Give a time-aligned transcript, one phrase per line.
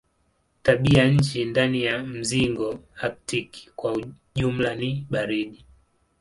[0.63, 5.65] Tabianchi ndani ya mzingo aktiki kwa jumla ni baridi.